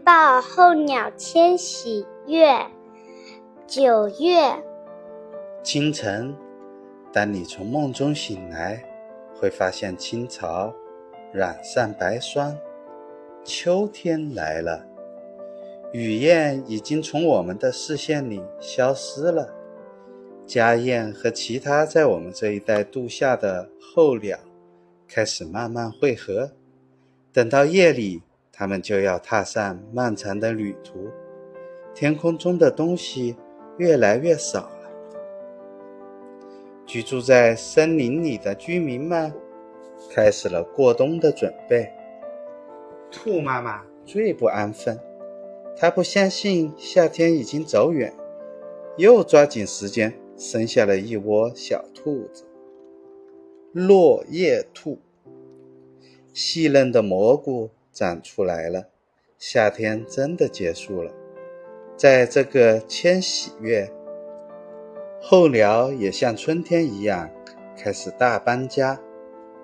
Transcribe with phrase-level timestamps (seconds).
[0.00, 2.58] 报候鸟迁徙月，
[3.66, 4.64] 九月。
[5.62, 6.34] 清晨，
[7.12, 8.82] 当你从梦中醒来，
[9.34, 10.72] 会发现青草
[11.32, 12.56] 染上白霜，
[13.44, 14.84] 秋天来了。
[15.92, 19.54] 雨燕已经从我们的视线里消失了，
[20.46, 24.38] 家燕和其他在我们这一带度夏的候鸟
[25.08, 26.50] 开始慢慢汇合。
[27.32, 28.22] 等到夜里，
[28.58, 31.10] 他们就要踏上漫长的旅途。
[31.94, 33.36] 天空中的东西
[33.76, 34.90] 越来越少了。
[36.86, 39.30] 居住在森林里的居民们
[40.10, 41.92] 开始了过冬的准备。
[43.10, 44.98] 兔妈妈最不安分，
[45.76, 48.14] 她不相信夏天已经走远，
[48.96, 52.44] 又抓紧时间生下了一窝小兔子——
[53.72, 54.98] 落叶兔。
[56.32, 58.88] 细嫩的蘑菇长出来了，
[59.38, 61.10] 夏天真的结束了。
[61.96, 63.90] 在这个迁徙月。
[65.18, 67.28] 候鸟也像春天一样
[67.76, 69.00] 开始大搬家，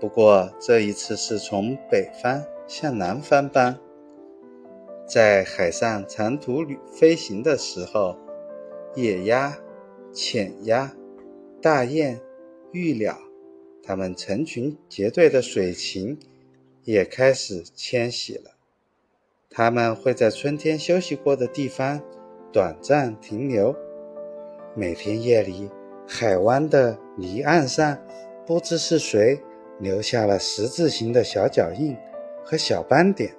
[0.00, 3.78] 不过这一次是从北方向南方搬。
[5.06, 8.16] 在海上长途旅飞行的时候，
[8.96, 9.56] 野鸭、
[10.12, 10.90] 浅鸭、
[11.60, 12.18] 大雁、
[12.72, 13.16] 玉鸟，
[13.82, 16.18] 它们成群结队的水禽
[16.84, 18.52] 也开始迁徙了。
[19.50, 22.00] 它们会在春天休息过的地方
[22.52, 23.74] 短暂停留。
[24.74, 25.70] 每天夜里，
[26.06, 27.98] 海湾的离岸上，
[28.44, 29.40] 不知是谁
[29.78, 31.96] 留下了十字形的小脚印
[32.44, 33.34] 和小斑点，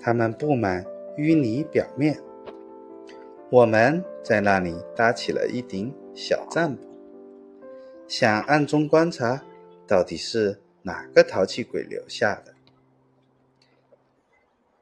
[0.00, 0.84] 它们布满
[1.16, 2.18] 淤泥表面。
[3.50, 6.78] 我们在那里搭起了一顶小帐篷，
[8.06, 9.42] 想暗中观察，
[9.86, 12.54] 到底是哪个淘气鬼留下的。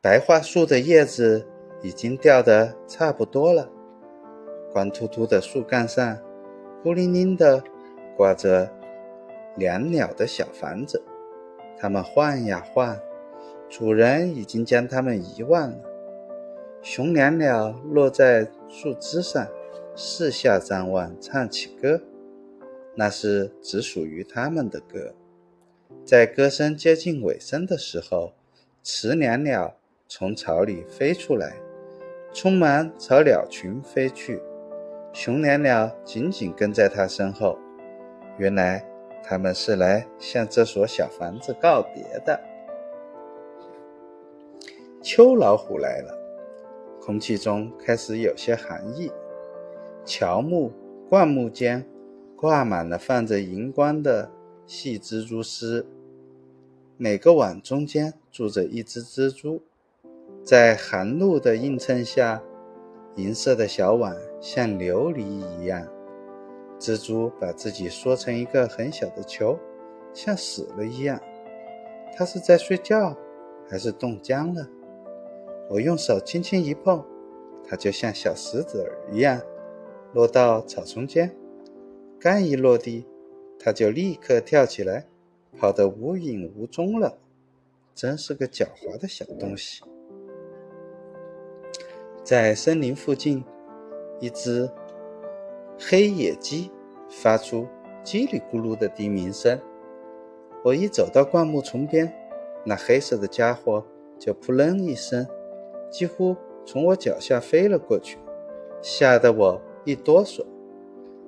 [0.00, 1.44] 白桦树的叶子
[1.82, 3.68] 已经掉得差不多了。
[4.72, 6.16] 光秃秃的树干上，
[6.80, 7.60] 孤零零的
[8.16, 8.72] 挂着
[9.56, 11.02] 两鸟的小房子，
[11.76, 12.96] 它们晃呀晃，
[13.68, 15.78] 主人已经将它们遗忘了。
[16.82, 19.44] 雄两鸟落在树枝上，
[19.96, 22.00] 四下张望，唱起歌，
[22.94, 25.12] 那是只属于它们的歌。
[26.06, 28.32] 在歌声接近尾声的时候，
[28.80, 29.74] 雌两鸟
[30.06, 31.56] 从巢里飞出来，
[32.32, 34.40] 匆忙朝鸟群飞去。
[35.12, 37.58] 雄鸟鸟紧紧跟在他身后，
[38.38, 38.86] 原来
[39.24, 42.40] 他们是来向这所小房子告别的。
[45.02, 46.16] 秋老虎来了，
[47.00, 49.10] 空气中开始有些寒意。
[50.04, 50.70] 乔木、
[51.08, 51.84] 灌木间
[52.36, 54.30] 挂满了泛着荧光的
[54.68, 55.84] 细蜘蛛丝，
[56.98, 59.62] 每个碗中间住着一只蜘蛛，
[60.42, 62.42] 在寒露的映衬下。
[63.16, 65.86] 银色的小碗像琉璃一样，
[66.78, 69.58] 蜘蛛把自己缩成一个很小的球，
[70.12, 71.18] 像死了一样。
[72.14, 73.16] 它是在睡觉，
[73.70, 74.68] 还是冻僵了？
[75.70, 77.02] 我用手轻轻一碰，
[77.66, 79.40] 它就像小石子儿一样
[80.12, 81.34] 落到草丛间。
[82.20, 83.06] 刚一落地，
[83.58, 85.06] 它就立刻跳起来，
[85.58, 87.18] 跑得无影无踪了。
[87.94, 89.82] 真是个狡猾的小东西。
[92.22, 93.42] 在森林附近，
[94.20, 94.68] 一只
[95.78, 96.70] 黑野鸡
[97.08, 97.66] 发出
[98.04, 99.58] 叽里咕噜的低鸣声。
[100.62, 102.12] 我一走到灌木丛边，
[102.64, 103.82] 那黑色的家伙
[104.18, 105.26] 就扑棱一声，
[105.90, 106.36] 几乎
[106.66, 108.18] 从我脚下飞了过去，
[108.82, 110.44] 吓得我一哆嗦。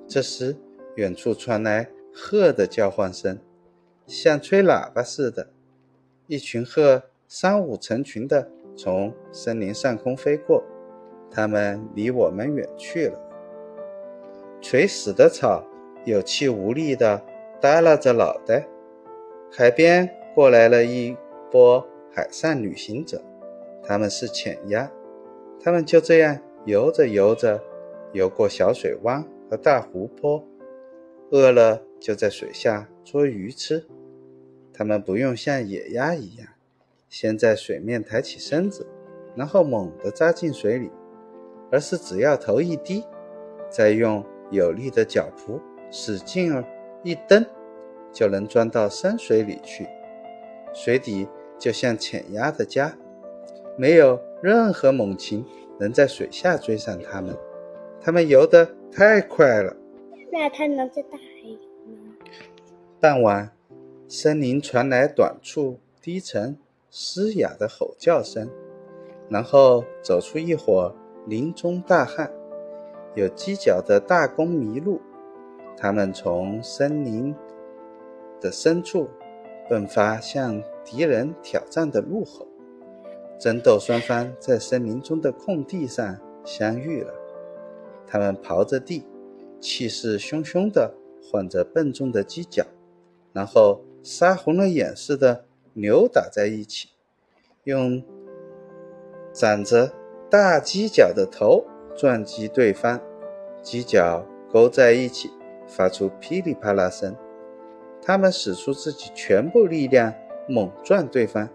[0.07, 0.55] 这时，
[0.97, 3.39] 远处传来鹤的叫唤声，
[4.09, 5.49] 像吹喇叭似的。
[6.25, 10.63] 一群鹤三五成群的从森林上空飞过。
[11.31, 13.19] 它们离我们远去了。
[14.61, 15.63] 垂死的草
[16.05, 17.23] 有气无力的
[17.61, 18.67] 耷拉着脑袋。
[19.51, 21.15] 海边过来了一
[21.51, 23.21] 波海上旅行者，
[23.83, 24.91] 他们是浅鸭。
[25.61, 27.61] 他们就这样游着游着，
[28.11, 30.43] 游过小水湾和大湖泊，
[31.29, 33.85] 饿了就在水下捉鱼吃。
[34.79, 36.47] 它们不用像野鸭一样，
[37.09, 38.87] 先在水面抬起身子，
[39.35, 40.89] 然后猛地扎进水里。
[41.69, 43.03] 而是只要头一低，
[43.69, 45.59] 再用有力的脚蹼
[45.91, 46.63] 使劲儿
[47.03, 47.45] 一蹬，
[48.13, 49.85] 就能钻到深水里去。
[50.73, 51.27] 水底
[51.59, 52.97] 就像浅鸭的家，
[53.77, 55.45] 没有任何猛禽
[55.77, 57.37] 能在水下追上它们。
[57.99, 59.75] 它们游得太快了。
[60.31, 62.15] 那它能在大海里吗？
[63.01, 63.51] 傍晚，
[64.11, 66.57] 森林传来短促、低沉、
[66.89, 68.49] 嘶哑的吼叫声。
[69.29, 70.91] 然后走出一伙
[71.27, 72.31] 林中大汉，
[73.13, 74.99] 有犄角的大公麋鹿。
[75.77, 77.35] 他们从森林
[78.41, 79.07] 的深处
[79.69, 82.47] 迸发，向敌人挑战的怒吼。
[83.37, 87.13] 争斗双方在森林中的空地上相遇了。
[88.07, 89.05] 他们刨着地，
[89.61, 90.91] 气势汹汹地
[91.21, 92.65] 晃着笨重的犄角，
[93.31, 96.89] 然后杀红了眼似的扭打在一起，
[97.63, 98.03] 用
[99.33, 99.91] 长着
[100.29, 101.65] 大犄角的头
[101.97, 102.99] 撞击对方，
[103.63, 105.31] 犄角勾在一起。
[105.71, 107.15] 发出噼里啪啦声，
[108.01, 110.11] 他们使出自己全部力量
[110.47, 111.47] 猛撞对方，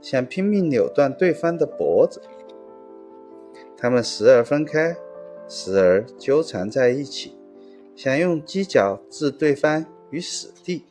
[0.00, 2.22] 想拼命扭断对方的脖子。
[3.76, 4.96] 他们时而分开，
[5.46, 7.36] 时而纠缠在一起，
[7.94, 10.86] 想用犄角置对方于死地。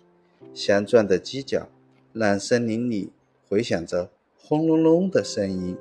[0.58, 1.68] 相撞的犄角
[2.14, 3.12] 让森林里
[3.48, 5.78] 回响着轰隆隆的声音。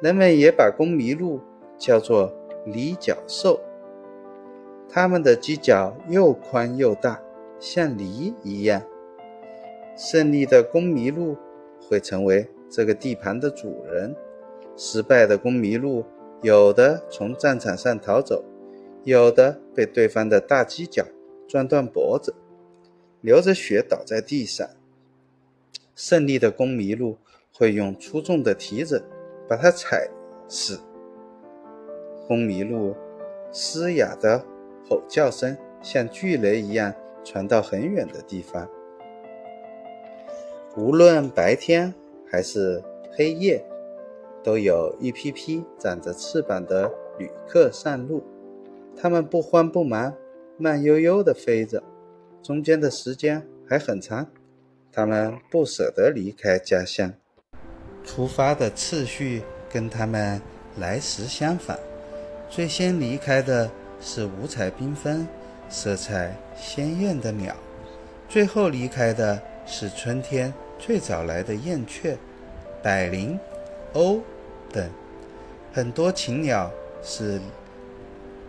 [0.00, 1.38] 人们也把公麋鹿
[1.76, 2.32] 叫做
[2.64, 3.60] 离角兽。
[4.88, 7.20] 它们的犄角又宽又大，
[7.60, 8.82] 像梨一样。
[9.94, 11.36] 胜利的公麋鹿
[11.86, 14.16] 会成为这个地盘的主人，
[14.78, 16.02] 失败的公麋鹿
[16.40, 18.42] 有的从战场上逃走，
[19.02, 21.04] 有的被对方的大犄角
[21.46, 22.34] 撞断脖子，
[23.24, 24.68] 流着血倒在地上。
[25.96, 27.16] 胜利的公麋鹿
[27.52, 29.02] 会用粗重的蹄子
[29.48, 30.10] 把它踩
[30.46, 30.78] 死。
[32.28, 32.94] 公麋鹿
[33.50, 34.44] 嘶哑的。
[34.86, 36.92] 吼叫声像巨雷一样
[37.24, 38.68] 传到很远的地方。
[40.76, 41.94] 无论白天
[42.30, 42.84] 还是
[43.16, 43.64] 黑夜，
[44.42, 48.22] 都有一批批长着翅膀的旅客上路。
[48.94, 50.14] 他们不慌不忙，
[50.58, 51.82] 慢悠悠地飞着，
[52.44, 54.24] 中间的时间还很长。
[54.92, 57.12] 他们不舍得离开家乡。
[58.04, 59.42] 出发的次序
[59.72, 60.40] 跟他们
[60.78, 61.76] 来时相反，
[62.48, 63.68] 最先离开的。
[64.06, 65.26] 是五彩缤纷、
[65.70, 67.56] 色彩鲜艳的鸟，
[68.28, 72.14] 最后离开的是春天最早来的燕雀、
[72.82, 73.38] 百灵、
[73.94, 74.20] 鸥
[74.70, 74.90] 等。
[75.72, 76.70] 很多禽鸟
[77.02, 77.40] 是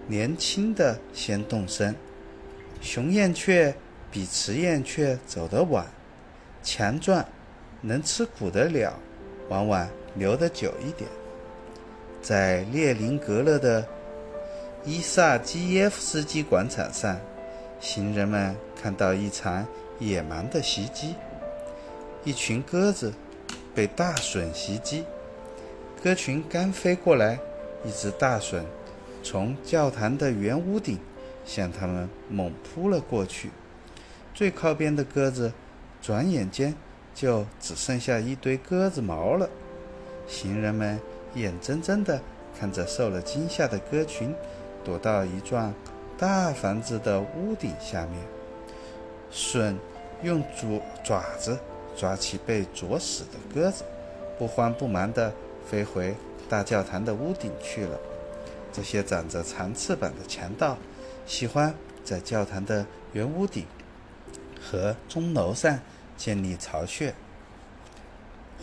[0.08, 1.96] 年轻的先动身，
[2.82, 3.74] 雄燕雀
[4.16, 5.86] 比雌燕却走得晚。
[6.64, 7.24] 强壮、
[7.82, 8.94] 能吃苦的鸟，
[9.50, 9.86] 往往
[10.16, 11.10] 留得久一点。
[12.22, 13.86] 在列宁格勒的。
[14.88, 17.20] 伊萨基耶夫斯基广场上，
[17.82, 19.66] 行人们看到一场
[19.98, 21.16] 野蛮的袭击。
[22.24, 23.12] 一群鸽子
[23.74, 25.04] 被大隼袭击，
[26.04, 27.40] 鸽群刚飞过来，
[27.84, 28.64] 一只大隼
[29.24, 31.00] 从教堂的圆屋顶
[31.46, 33.50] 向他们猛扑了过去。
[34.36, 35.52] 最靠边的鸽子
[36.02, 36.76] 转眼间
[37.16, 39.50] 就只剩下一堆鸽子毛了。
[40.28, 41.00] 行人们
[41.34, 42.22] 眼睁睁地
[42.60, 44.32] 看着受了惊吓的鸽群。
[44.84, 45.74] 躲到一幢
[46.16, 48.22] 大房子的屋顶下面，
[49.32, 49.76] 隼
[50.22, 51.58] 用爪爪子
[51.98, 53.84] 抓起被啄死的鸽子，
[54.38, 55.34] 不慌不忙地
[55.68, 56.16] 飞回
[56.48, 57.98] 大教堂的屋顶去了。
[58.72, 60.78] 这些长着长翅膀的强盗，
[61.26, 61.74] 喜欢
[62.04, 63.66] 在教堂的圆屋顶
[64.66, 65.80] 和钟楼上
[66.18, 67.14] 建立巢穴。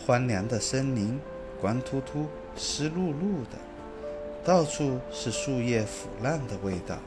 [0.05, 1.17] 荒凉的森林，
[1.61, 2.27] 光秃秃、
[2.57, 3.57] 湿漉漉的。
[4.43, 6.97] 到处是树叶腐烂的味道，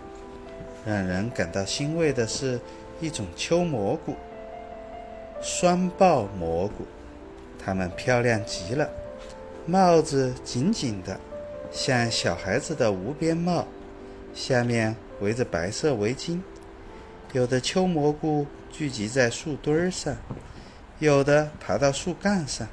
[0.87, 2.59] 让人感到欣慰的是
[2.99, 4.16] 一种秋蘑菇——
[5.42, 6.87] 双豹蘑菇。
[7.62, 8.88] 它们漂亮极了，
[9.66, 11.21] 帽子紧紧的，
[11.71, 13.66] 像小孩子的无边帽，
[14.32, 16.40] 下面围着白色围巾。
[17.32, 18.47] 有的秋蘑菇
[18.78, 20.14] 聚集在树墩上，
[20.99, 22.68] 有的爬到树干上，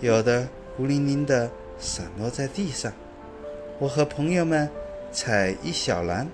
[0.00, 0.46] 有的
[0.76, 2.92] 孤零零地散落在地上。
[3.80, 4.70] 我和朋友们
[5.10, 6.28] 采一小篮，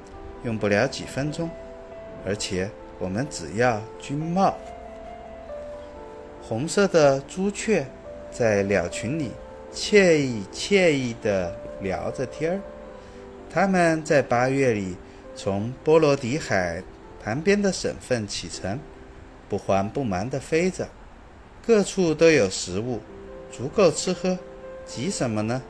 [0.45, 1.49] 用不了几分钟，
[2.27, 4.55] 而且我们只要军帽。
[6.43, 7.87] 红色的朱雀
[8.31, 9.31] 在鸟群里
[9.73, 12.61] 惬意惬意地聊着天儿。
[13.49, 14.95] 它们在八月里
[15.35, 16.83] 从波罗的海
[17.25, 18.79] 旁边的省份启程，
[19.49, 20.89] 不慌不忙地飞着。
[21.67, 23.01] 各处都有食物，
[23.51, 24.39] 足够吃喝，
[24.87, 25.63] 急什么呢？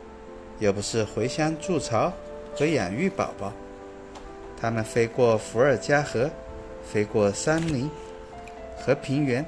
[0.61, 2.13] 又不是回乡筑巢
[2.55, 3.53] 和养育宝宝，
[4.61, 6.31] 它们飞过伏尔加河，
[6.85, 7.91] 飞过山林
[8.77, 9.45] 和平原，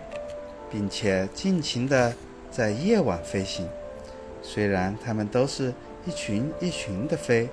[0.70, 2.12] 并且尽情地
[2.50, 3.68] 在夜晚飞行。
[4.42, 5.72] 虽然它们都是
[6.06, 7.49] 一群一群的飞，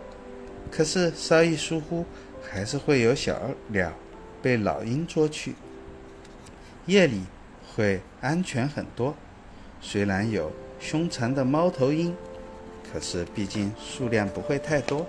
[0.72, 2.06] 可是稍一疏忽，
[2.42, 3.92] 还是会有小鸟
[4.42, 5.54] 被老鹰捉去。
[6.88, 7.22] 夜里
[7.76, 9.14] 会安全很多，
[9.80, 12.16] 虽然有凶残的猫头鹰。
[12.92, 15.06] 可是毕竟数量不会太多。